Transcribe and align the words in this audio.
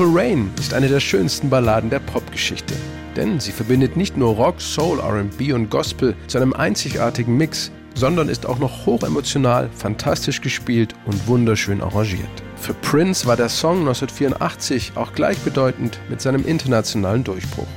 Purple 0.00 0.18
Rain 0.18 0.50
ist 0.58 0.72
eine 0.72 0.88
der 0.88 0.98
schönsten 0.98 1.50
Balladen 1.50 1.90
der 1.90 1.98
Popgeschichte. 1.98 2.72
Denn 3.16 3.38
sie 3.38 3.52
verbindet 3.52 3.98
nicht 3.98 4.16
nur 4.16 4.34
Rock, 4.34 4.58
Soul, 4.58 4.98
RB 4.98 5.52
und 5.52 5.68
Gospel 5.68 6.16
zu 6.26 6.38
einem 6.38 6.54
einzigartigen 6.54 7.36
Mix, 7.36 7.70
sondern 7.94 8.30
ist 8.30 8.46
auch 8.46 8.58
noch 8.58 8.86
hochemotional, 8.86 9.68
fantastisch 9.76 10.40
gespielt 10.40 10.94
und 11.04 11.28
wunderschön 11.28 11.82
arrangiert. 11.82 12.30
Für 12.56 12.72
Prince 12.72 13.26
war 13.26 13.36
der 13.36 13.50
Song 13.50 13.80
1984 13.80 14.92
auch 14.94 15.12
gleichbedeutend 15.12 16.00
mit 16.08 16.22
seinem 16.22 16.46
internationalen 16.46 17.22
Durchbruch. 17.22 17.68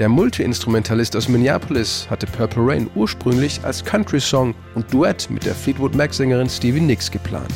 Der 0.00 0.08
Multiinstrumentalist 0.08 1.14
aus 1.14 1.28
Minneapolis 1.28 2.08
hatte 2.10 2.26
Purple 2.26 2.66
Rain 2.66 2.90
ursprünglich 2.96 3.60
als 3.62 3.84
Country-Song 3.84 4.56
und 4.74 4.92
Duett 4.92 5.30
mit 5.30 5.46
der 5.46 5.54
Fleetwood 5.54 5.94
Mac-Sängerin 5.94 6.50
Stevie 6.50 6.80
Nicks 6.80 7.08
geplant. 7.08 7.54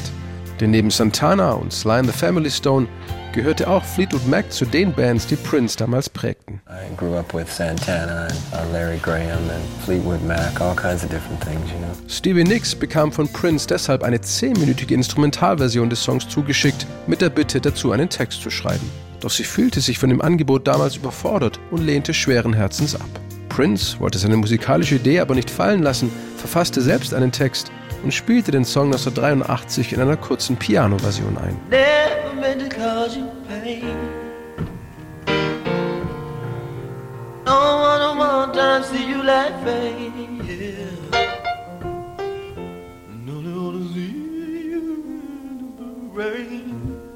Denn 0.61 0.71
neben 0.71 0.91
Santana 0.91 1.55
und 1.55 1.73
Sly 1.73 1.95
and 1.95 2.07
the 2.07 2.17
Family 2.17 2.49
Stone 2.49 2.87
gehörte 3.35 3.69
auch 3.69 3.85
Fleetwood 3.85 4.27
Mac 4.29 4.51
zu 4.53 4.65
den 4.65 4.93
Bands, 4.93 5.27
die 5.27 5.35
Prince 5.35 5.77
damals 5.77 6.09
prägten. 6.09 6.61
I 6.69 6.97
grew 6.97 7.17
up 7.19 7.35
with 7.35 7.55
Santana 7.55 8.29
and 8.29 8.33
uh, 8.53 8.73
Larry 8.73 8.99
Graham 8.99 9.51
and 9.51 9.85
Fleetwood 9.85 10.25
Mac, 10.25 10.61
all 10.61 10.75
kinds 10.75 11.03
of 11.03 11.11
different 11.11 11.41
things, 11.41 11.69
you 11.71 11.79
know. 11.79 11.93
Stevie 12.09 12.45
Nicks 12.45 12.75
bekam 12.75 13.11
von 13.11 13.29
Prince 13.29 13.67
deshalb 13.67 14.05
eine 14.05 14.21
zehnminütige 14.21 14.95
Instrumentalversion 14.95 15.91
des 15.91 16.03
Songs 16.03 16.29
zugeschickt, 16.29 16.87
mit 17.09 17.21
der 17.21 17.29
Bitte 17.29 17.61
dazu 17.61 17.91
einen 17.91 18.09
Text 18.09 18.41
zu 18.41 18.51
schreiben. 18.51 18.89
Doch 19.21 19.31
sie 19.31 19.45
fühlte 19.45 19.81
sich 19.81 19.99
von 19.99 20.11
dem 20.11 20.23
Angebot 20.23 20.69
damals 20.69 20.97
überfordert 20.97 21.59
und 21.73 21.85
lehnte 21.85 22.15
schweren 22.15 22.53
Herzens 22.53 22.95
ab. 22.95 23.09
Prince 23.49 23.99
wollte 23.99 24.19
seine 24.19 24.37
musikalische 24.37 24.97
Idee 24.97 25.19
aber 25.19 25.35
nicht 25.35 25.51
fallen 25.51 25.83
lassen, 25.83 26.11
verfasste 26.37 26.81
selbst 26.81 27.13
einen 27.13 27.33
Text 27.33 27.73
und 28.05 28.15
spielte 28.15 28.53
den 28.53 28.65
Song 28.65 28.87
1983 28.87 29.93
in 29.93 30.01
einer 30.01 30.17
kurzen 30.17 30.57
Piano-Version 30.57 31.37
ein. 31.39 31.57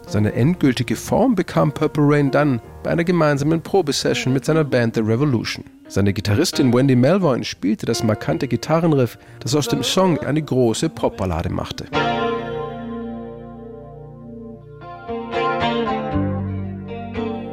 Seine 0.07 0.33
endgültige 0.33 0.97
Form 0.97 1.37
bekam 1.37 1.71
Purple 1.71 2.03
Rain 2.05 2.33
dann 2.33 2.61
bei 2.83 2.91
einer 2.91 3.05
gemeinsamen 3.05 3.63
Probesession 3.63 4.33
mit 4.33 4.45
seiner 4.45 4.65
Band 4.65 4.97
The 4.97 5.03
Revolution. 5.03 5.65
Seine 5.87 6.13
Gitarristin 6.13 6.75
Wendy 6.75 6.97
Melvoin 6.97 7.45
spielte 7.45 7.87
das 7.87 8.03
markante 8.03 8.49
Gitarrenriff, 8.49 9.17
das 9.39 9.55
aus 9.55 9.69
dem 9.69 9.85
Song 9.85 10.19
eine 10.19 10.43
große 10.43 10.89
Popballade 10.89 11.51
machte. 11.51 11.87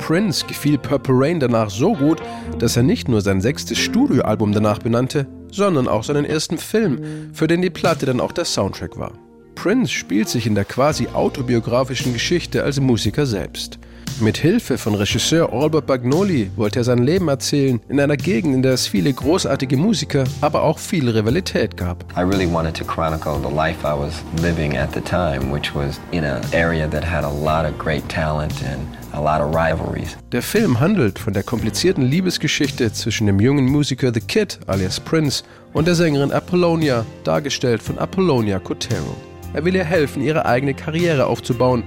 Prince 0.06 0.46
gefiel 0.46 0.78
Purple 0.78 1.16
Rain 1.18 1.40
danach 1.40 1.72
so 1.72 1.96
gut, 1.96 2.22
dass 2.60 2.78
er 2.78 2.84
nicht 2.84 3.08
nur 3.08 3.22
sein 3.22 3.42
sechstes 3.42 3.80
Studioalbum 3.80 4.52
danach 4.52 4.78
benannte, 4.78 5.26
sondern 5.52 5.88
auch 5.88 6.04
seinen 6.04 6.26
ersten 6.26 6.60
Film, 6.60 7.32
für 7.34 7.48
den 7.48 7.64
die 7.64 7.72
Platte 7.72 8.06
dann 8.06 8.20
auch 8.20 8.32
der 8.32 8.46
Soundtrack 8.46 9.00
war. 9.00 9.14
Prince 9.56 9.92
spielt 9.92 10.30
sich 10.30 10.46
in 10.46 10.54
der 10.54 10.66
quasi 10.66 11.08
autobiografischen 11.08 12.14
Geschichte 12.14 12.62
als 12.64 12.80
Musiker 12.80 13.26
selbst. 13.26 13.80
Mit 14.22 14.38
Hilfe 14.38 14.78
von 14.78 14.96
Regisseur 14.96 15.52
Albert 15.52 15.88
Bagnoli 15.88 16.50
wollte 16.56 16.80
er 16.80 16.84
sein 16.86 17.00
Leben 17.00 17.28
erzählen 17.28 17.82
in 17.90 18.00
einer 18.00 18.16
Gegend, 18.16 18.56
in 18.56 18.62
der 18.62 18.72
es 18.72 18.88
viele 18.88 19.12
großartige 19.12 19.76
Musiker, 19.76 20.24
aber 20.40 20.64
auch 20.64 20.80
viel 20.80 21.10
Rivalität 21.10 21.76
gab. 21.76 22.06
I 22.18 22.22
really 22.22 22.50
wanted 22.50 22.74
to 22.78 22.86
chronicle 22.86 23.38
the 23.44 23.54
life 23.54 23.80
I 23.84 23.92
was 23.92 24.24
living 24.42 24.78
at 24.78 24.94
the 24.94 25.02
time, 25.02 25.52
which 25.52 25.76
was 25.76 26.00
in 26.12 26.24
an 26.24 26.42
area 26.54 26.88
that 26.88 27.04
had 27.04 27.26
a 27.26 27.30
lot 27.30 27.70
of 27.70 27.78
great 27.78 28.08
talent 28.08 28.54
and 28.64 28.88
a 29.12 29.20
lot 29.20 29.42
of 29.46 29.54
rivalries. 29.54 30.16
Der 30.32 30.42
Film 30.42 30.80
handelt 30.80 31.20
von 31.20 31.34
der 31.34 31.44
komplizierten 31.44 32.06
Liebesgeschichte 32.06 32.94
zwischen 32.94 33.28
dem 33.28 33.42
jungen 33.42 33.66
Musiker 33.66 34.14
The 34.14 34.22
Kid 34.22 34.60
alias 34.68 34.98
Prince 34.98 35.44
und 35.74 35.88
der 35.88 35.96
Sängerin 35.96 36.32
Apollonia, 36.32 37.06
dargestellt 37.26 37.84
von 37.84 38.00
Apollonia 38.00 38.60
Cotero. 38.60 39.18
Er 39.52 39.66
will 39.66 39.76
ihr 39.76 39.84
helfen, 39.84 40.22
ihre 40.22 40.46
eigene 40.46 40.74
Karriere 40.74 41.28
aufzubauen. 41.28 41.84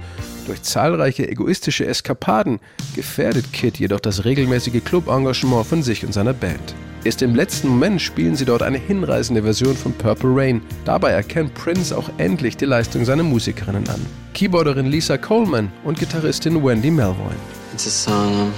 Durch 0.49 0.63
zahlreiche 0.63 1.29
egoistische 1.29 1.85
Eskapaden 1.85 2.59
gefährdet 2.95 3.53
Kid 3.53 3.77
jedoch 3.77 3.99
das 3.99 4.25
regelmäßige 4.25 4.83
Clubengagement 4.83 5.67
von 5.67 5.83
sich 5.83 6.03
und 6.03 6.11
seiner 6.11 6.33
Band. 6.33 6.73
Erst 7.03 7.21
im 7.21 7.35
letzten 7.35 7.67
Moment 7.67 8.01
spielen 8.01 8.35
sie 8.35 8.45
dort 8.45 8.63
eine 8.63 8.79
hinreißende 8.79 9.43
Version 9.43 9.77
von 9.77 9.93
Purple 9.93 10.31
Rain. 10.33 10.61
Dabei 10.85 11.11
erkennt 11.11 11.53
Prince 11.53 11.95
auch 11.95 12.09
endlich 12.17 12.57
die 12.57 12.65
Leistung 12.65 13.05
seiner 13.05 13.21
Musikerinnen 13.21 13.87
an. 13.89 14.03
Keyboarderin 14.33 14.87
Lisa 14.87 15.17
Coleman 15.17 15.71
und 15.83 15.99
Gitarristin 15.99 16.63
Wendy 16.63 16.89
Melvoin. 16.89 17.37
It's 17.71 17.85
a 17.85 17.91
song 17.91 18.51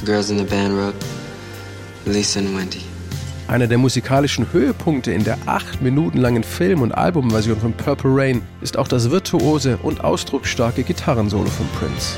the 0.00 0.04
girls 0.04 0.28
in 0.28 0.36
the 0.36 0.44
band 0.44 0.74
wrote, 0.76 0.96
Lisa 2.04 2.40
and 2.40 2.54
Wendy. 2.54 2.91
Einer 3.52 3.66
der 3.66 3.76
musikalischen 3.76 4.50
Höhepunkte 4.50 5.12
in 5.12 5.24
der 5.24 5.36
acht 5.44 5.82
Minuten 5.82 6.16
langen 6.16 6.42
Film- 6.42 6.80
und 6.80 6.92
Albumversion 6.92 7.60
von 7.60 7.74
Purple 7.74 8.10
Rain 8.10 8.40
ist 8.62 8.78
auch 8.78 8.88
das 8.88 9.10
virtuose 9.10 9.76
und 9.82 10.02
ausdrucksstarke 10.02 10.82
Gitarrensolo 10.82 11.50
von 11.50 11.68
Prince. 11.78 12.16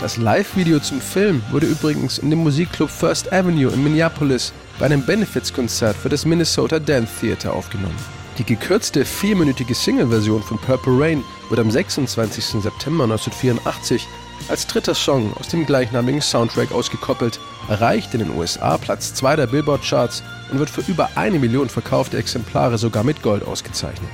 Das 0.00 0.16
Live-Video 0.16 0.78
zum 0.78 1.02
Film 1.02 1.42
wurde 1.50 1.66
übrigens 1.66 2.16
in 2.16 2.30
dem 2.30 2.38
Musikclub 2.38 2.88
First 2.88 3.30
Avenue 3.30 3.70
in 3.74 3.84
Minneapolis 3.84 4.54
bei 4.78 4.86
einem 4.86 5.04
Benefits-Konzert 5.04 5.96
für 5.98 6.08
das 6.08 6.24
Minnesota 6.24 6.78
Dance 6.78 7.12
Theater 7.20 7.52
aufgenommen. 7.52 7.98
Die 8.38 8.44
gekürzte 8.44 9.04
vierminütige 9.04 9.74
Single-Version 9.74 10.42
von 10.42 10.56
Purple 10.56 10.98
Rain 10.98 11.22
wurde 11.50 11.60
am 11.60 11.70
26. 11.70 12.62
September 12.62 13.04
1984 13.04 14.08
als 14.48 14.66
dritter 14.66 14.94
Song 14.94 15.32
aus 15.38 15.48
dem 15.48 15.66
gleichnamigen 15.66 16.20
Soundtrack 16.20 16.72
ausgekoppelt, 16.72 17.38
erreicht 17.68 18.14
in 18.14 18.20
den 18.20 18.36
USA 18.36 18.78
Platz 18.78 19.14
2 19.14 19.36
der 19.36 19.46
Billboard-Charts 19.46 20.22
und 20.50 20.58
wird 20.58 20.70
für 20.70 20.82
über 20.90 21.10
eine 21.14 21.38
Million 21.38 21.68
verkaufte 21.68 22.16
Exemplare 22.16 22.78
sogar 22.78 23.04
mit 23.04 23.22
Gold 23.22 23.46
ausgezeichnet. 23.46 24.10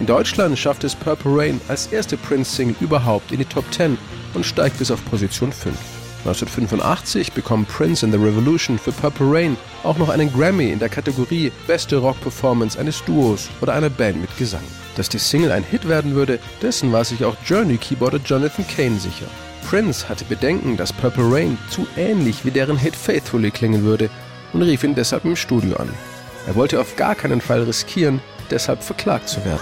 In 0.00 0.06
Deutschland 0.06 0.58
schafft 0.58 0.84
es 0.84 0.94
Purple 0.94 1.32
Rain 1.34 1.60
als 1.68 1.88
erste 1.88 2.16
Prince-Single 2.16 2.76
überhaupt 2.80 3.32
in 3.32 3.38
die 3.38 3.44
Top 3.44 3.64
10 3.72 3.98
und 4.34 4.46
steigt 4.46 4.78
bis 4.78 4.90
auf 4.90 5.04
Position 5.04 5.52
5. 5.52 5.74
1985 6.24 7.32
bekommt 7.32 7.68
Prince 7.68 8.04
in 8.04 8.12
the 8.12 8.18
Revolution 8.18 8.78
für 8.78 8.92
Purple 8.92 9.26
Rain 9.30 9.56
auch 9.82 9.96
noch 9.96 10.10
einen 10.10 10.30
Grammy 10.30 10.70
in 10.70 10.78
der 10.78 10.90
Kategorie 10.90 11.50
Beste 11.66 11.96
Rock-Performance 11.96 12.78
eines 12.78 13.02
Duos 13.04 13.48
oder 13.62 13.72
einer 13.72 13.88
Band 13.88 14.20
mit 14.20 14.36
Gesang. 14.36 14.64
Dass 14.96 15.08
die 15.08 15.18
Single 15.18 15.52
ein 15.52 15.64
Hit 15.64 15.88
werden 15.88 16.14
würde, 16.14 16.38
dessen 16.60 16.92
war 16.92 17.04
sich 17.04 17.24
auch 17.24 17.36
Journey-Keyboarder 17.46 18.20
Jonathan 18.24 18.66
Kane 18.66 18.98
sicher. 18.98 19.26
Prince 19.70 20.08
hatte 20.08 20.24
Bedenken, 20.24 20.76
dass 20.76 20.92
Purple 20.92 21.32
Rain 21.32 21.56
zu 21.68 21.86
ähnlich 21.96 22.44
wie 22.44 22.50
deren 22.50 22.76
Hit 22.76 22.96
Faithfully 22.96 23.52
klingen 23.52 23.84
würde 23.84 24.10
und 24.52 24.62
rief 24.62 24.82
ihn 24.82 24.96
deshalb 24.96 25.24
im 25.24 25.36
Studio 25.36 25.76
an. 25.76 25.88
Er 26.48 26.56
wollte 26.56 26.80
auf 26.80 26.96
gar 26.96 27.14
keinen 27.14 27.40
Fall 27.40 27.62
riskieren, 27.62 28.20
deshalb 28.50 28.82
verklagt 28.82 29.28
zu 29.28 29.44
werden. 29.44 29.60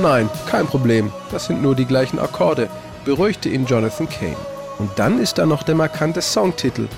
Nein, 0.00 0.30
kein 0.46 0.66
Problem, 0.66 1.12
das 1.30 1.44
sind 1.44 1.60
nur 1.60 1.74
die 1.74 1.84
gleichen 1.84 2.18
Akkorde, 2.18 2.70
beruhigte 3.04 3.50
ihn 3.50 3.66
Jonathan 3.66 4.08
Kane. 4.08 4.36
Und 4.78 4.98
dann 4.98 5.20
ist 5.20 5.36
da 5.36 5.44
noch 5.44 5.62
der 5.62 5.74
markante 5.74 6.22
Songtitel 6.22 6.88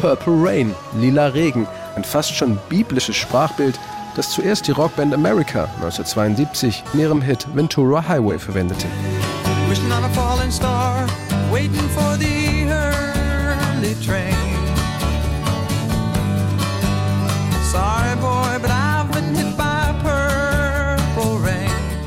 Purple 0.00 0.34
Rain, 0.44 0.74
lila 0.98 1.28
Regen, 1.28 1.68
ein 1.94 2.02
fast 2.02 2.34
schon 2.34 2.58
biblisches 2.68 3.14
Sprachbild, 3.14 3.78
das 4.14 4.30
zuerst 4.30 4.66
die 4.66 4.72
Rockband 4.72 5.14
America 5.14 5.64
1972 5.76 6.84
in 6.92 7.00
ihrem 7.00 7.22
Hit 7.22 7.46
Ventura 7.54 8.06
Highway 8.06 8.38
verwendete. 8.38 8.86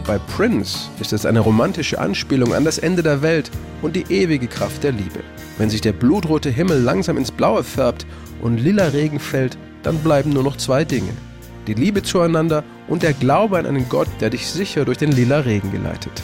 Bei 0.06 0.20
Prince 0.20 0.90
ist 1.00 1.14
es 1.14 1.26
eine 1.26 1.40
romantische 1.40 2.00
Anspielung 2.00 2.54
an 2.54 2.64
das 2.64 2.78
Ende 2.78 3.02
der 3.02 3.24
Welt 3.24 3.50
und 3.82 3.96
die 3.96 4.06
ewige 4.10 4.48
Kraft 4.48 4.84
der 4.84 4.92
Liebe. 4.92 5.22
Wenn 5.58 5.72
sich 5.72 5.82
der 5.82 5.94
blutrote 5.94 6.52
Himmel 6.52 6.80
langsam 6.82 7.18
ins 7.18 7.32
Blaue 7.32 7.64
färbt 7.64 8.06
und 8.42 8.58
lila 8.58 8.90
Regen 8.90 9.20
fällt, 9.20 9.58
dann 9.82 9.98
bleiben 9.98 10.30
nur 10.32 10.44
noch 10.44 10.58
zwei 10.58 10.86
Dinge. 10.86 11.12
Die 11.68 11.74
Liebe 11.74 12.04
zueinander 12.04 12.64
und 12.88 13.02
der 13.02 13.14
Glaube 13.14 13.58
an 13.58 13.66
einen 13.66 13.90
Gott, 13.90 14.08
der 14.20 14.30
dich 14.30 14.48
sicher 14.48 14.86
durch 14.86 15.00
den 15.00 15.12
lila 15.12 15.40
Regen 15.40 15.72
geleitet. 15.72 16.22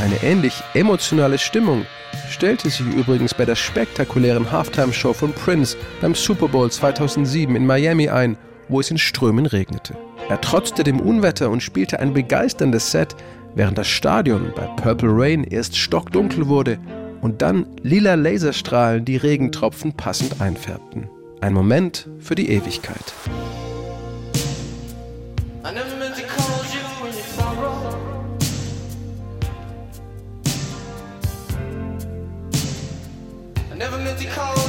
Eine 0.00 0.22
ähnlich 0.22 0.62
emotionale 0.72 1.38
Stimmung 1.38 1.84
stellte 2.30 2.70
sich 2.70 2.80
übrigens 2.80 3.34
bei 3.34 3.44
der 3.44 3.54
spektakulären 3.54 4.50
Halftime-Show 4.50 5.12
von 5.12 5.34
Prince 5.34 5.76
beim 6.00 6.14
Super 6.14 6.48
Bowl 6.48 6.70
2007 6.70 7.54
in 7.54 7.66
Miami 7.66 8.08
ein, 8.08 8.38
wo 8.68 8.80
es 8.80 8.90
in 8.90 8.96
Strömen 8.96 9.44
regnete. 9.44 9.94
Er 10.30 10.40
trotzte 10.40 10.84
dem 10.84 11.00
Unwetter 11.00 11.50
und 11.50 11.62
spielte 11.62 12.00
ein 12.00 12.14
begeisterndes 12.14 12.90
Set, 12.90 13.14
während 13.54 13.76
das 13.76 13.88
Stadion 13.88 14.52
bei 14.56 14.64
Purple 14.82 15.10
Rain 15.12 15.44
erst 15.44 15.76
stockdunkel 15.76 16.48
wurde 16.48 16.78
und 17.22 17.40
dann 17.40 17.66
lila 17.82 18.14
Laserstrahlen 18.14 19.06
die 19.06 19.16
Regentropfen 19.16 19.94
passend 19.94 20.42
einfärbten. 20.42 21.08
Ein 21.40 21.54
Moment 21.54 22.08
für 22.20 22.34
die 22.34 22.50
Ewigkeit. 22.50 23.14
never 33.82 33.98
meant 33.98 34.16
to 34.16 34.28
call 34.28 34.61